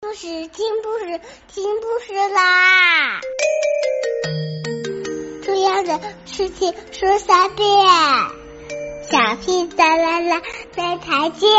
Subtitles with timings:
[0.00, 3.20] 故事听故事听故事啦！
[5.42, 7.66] 重要的事情说三遍，
[9.10, 10.40] 小屁哒啦啦，
[10.76, 11.50] 明天见！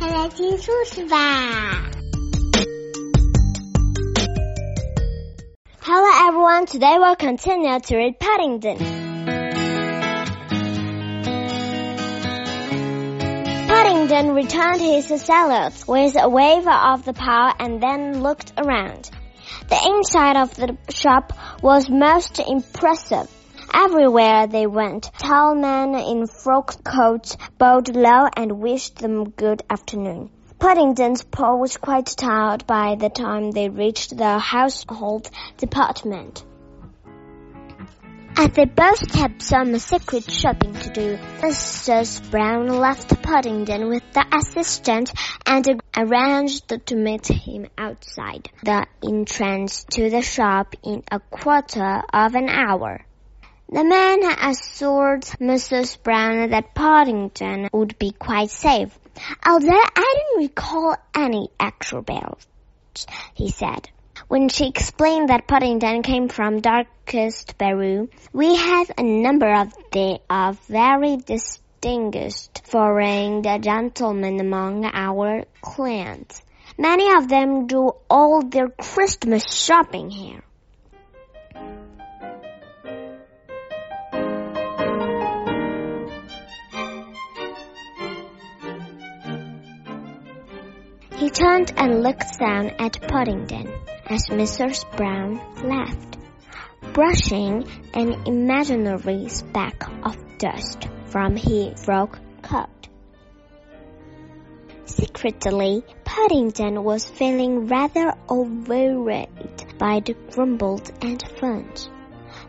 [0.00, 1.88] 快来听故事吧
[5.80, 9.03] ！Hello everyone, today we'll continue to read Paddington.
[14.14, 19.10] Paddington returned his salutes with a wave of the paw and then looked around.
[19.68, 23.28] The inside of the shop was most impressive.
[23.74, 30.30] Everywhere they went, tall men in frock coats bowed low and wished them good afternoon.
[30.60, 36.44] Paddington's paw was quite tired by the time they reached the household department.
[38.36, 42.30] As they both had some secret shopping to do, Mrs.
[42.32, 45.12] Brown left Paddington with the assistant
[45.46, 52.34] and arranged to meet him outside the entrance to the shop in a quarter of
[52.34, 53.06] an hour.
[53.68, 56.02] The man assured Mrs.
[56.02, 58.98] Brown that Paddington would be quite safe,
[59.46, 62.46] although I didn't recall any actual bells,
[63.34, 63.90] he said.
[64.28, 70.20] When she explained that Paddington came from darkest Peru, we had a number of the
[70.30, 76.42] of very distinguished foreign gentlemen among our clients.
[76.78, 80.43] Many of them do all their Christmas shopping here.
[91.24, 93.72] He turned and looked down at Paddington
[94.10, 94.84] as Mrs.
[94.94, 96.18] Brown laughed,
[96.92, 102.88] brushing an imaginary speck of dust from his frock coat.
[104.84, 111.88] Secretly, Paddington was feeling rather overwhelmed by the grumbles and funs.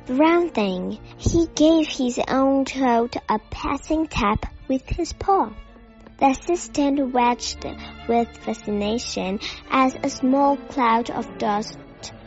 [0.06, 5.54] The round thing, he gave his own coat a passing tap with his paw.
[6.18, 7.66] The assistant watched
[8.08, 9.40] with fascination
[9.70, 11.78] as a small cloud of dust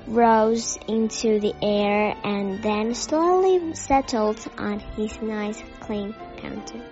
[0.07, 6.85] rose into the air and then slowly settled on his nice clean counter.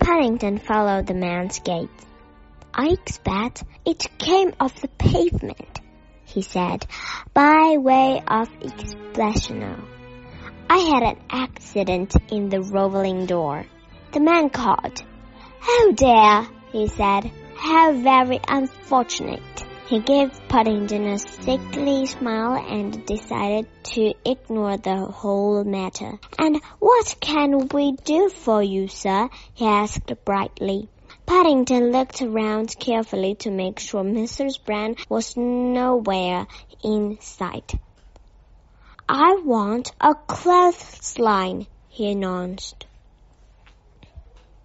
[0.00, 1.88] Paddington followed the man's gaze.
[2.74, 5.80] I expect it came off the pavement,
[6.28, 6.86] he said,
[7.34, 9.82] by way of explanation.
[10.70, 13.64] I had an accident in the rolling door.
[14.12, 15.02] The man called.
[15.62, 17.30] Oh dear, he said.
[17.56, 19.40] How very unfortunate.
[19.88, 26.18] He gave Paddington a sickly smile and decided to ignore the whole matter.
[26.38, 29.30] And what can we do for you, sir?
[29.54, 30.90] he asked brightly.
[31.28, 34.64] Paddington looked around carefully to make sure Mrs.
[34.64, 36.46] Brown was nowhere
[36.82, 37.74] in sight.
[39.06, 42.86] I want a clothesline, he announced.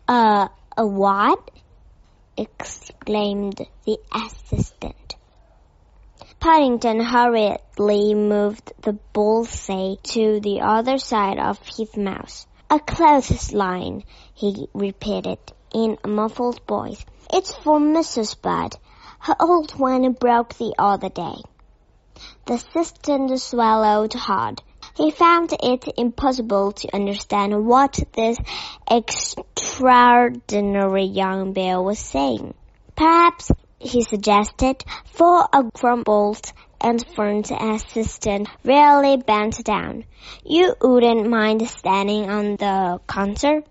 [0.08, 0.48] Uh,
[0.78, 1.52] a what?
[2.38, 5.18] exclaimed the assistant.
[6.40, 12.46] Paddington hurriedly moved the bullseye to the other side of his mouth.
[12.70, 15.40] A clothesline, he repeated
[15.74, 17.04] in a muffled voice.
[17.32, 18.42] It's for Mrs.
[18.42, 18.76] Bird.
[19.20, 21.36] Her old one broke the other day.
[22.46, 24.62] The assistant swallowed hard.
[24.96, 28.38] He found it impossible to understand what this
[28.90, 32.54] extraordinary young bear was saying.
[32.96, 40.04] Perhaps, he suggested, for a grumbled and front assistant really bent down.
[40.46, 43.64] You wouldn't mind standing on the counter?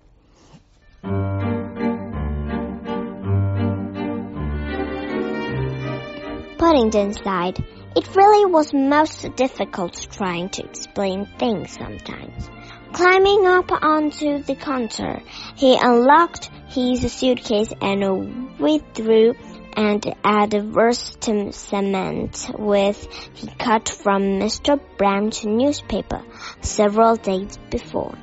[6.62, 7.58] Paddington sighed.
[7.96, 12.48] It really was most difficult trying to explain things sometimes.
[12.92, 15.20] Climbing up onto the counter,
[15.56, 19.34] he unlocked his suitcase and withdrew
[19.76, 24.78] and advertisement with he cut from Mr.
[24.96, 26.22] Brown's newspaper
[26.60, 28.16] several days before.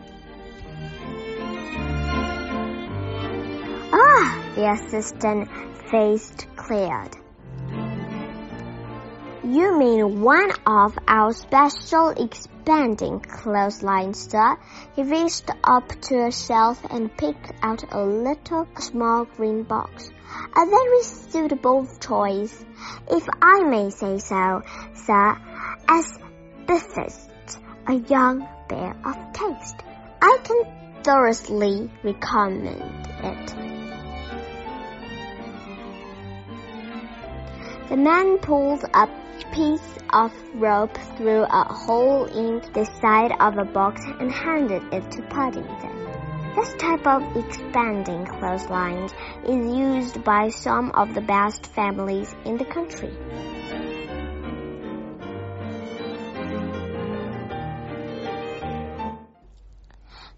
[3.91, 5.49] Ah, the assistant
[5.91, 7.18] faced cleared.
[9.43, 14.57] You mean one of our special expanding clotheslines, sir?
[14.95, 20.11] He reached up to a shelf and picked out a little small green box.
[20.55, 22.65] A very suitable choice,
[23.09, 24.61] if I may say so,
[24.93, 25.37] sir,
[25.87, 26.19] as
[26.67, 27.29] business
[27.87, 29.77] a young bear of taste.
[30.21, 33.68] I can thoroughly recommend it.
[37.89, 39.09] The man pulled a
[39.51, 45.09] piece of rope through a hole in the side of a box and handed it
[45.09, 45.95] to Paddington.
[46.55, 49.11] This type of expanding clotheslines
[49.43, 53.11] is used by some of the best families in the country.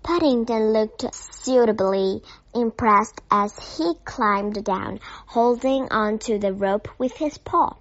[0.04, 2.21] Paddington looked suitably
[2.53, 7.75] impressed as he climbed down, holding on to the rope with his paw.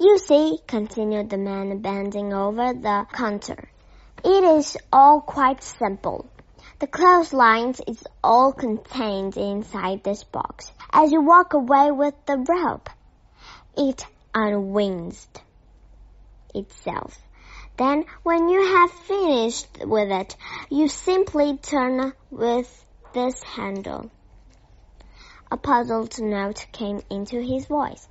[0.00, 3.68] You see, continued the man bending over the counter,
[4.24, 6.28] it is all quite simple.
[6.80, 10.72] The clothesline is all contained inside this box.
[10.92, 12.88] As you walk away with the rope,
[13.76, 14.04] it
[14.34, 15.28] unwinds
[16.54, 17.18] itself.
[17.76, 20.36] Then, when you have finished with it,
[20.68, 24.10] you simply turn with this handle.
[25.50, 28.06] A puzzled note came into his voice.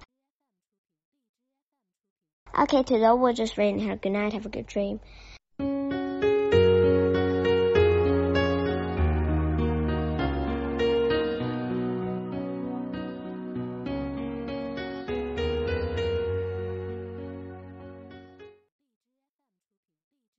[2.58, 3.96] Okay, today we're just reading here.
[3.96, 4.34] Good night.
[4.34, 5.00] Have a good dream.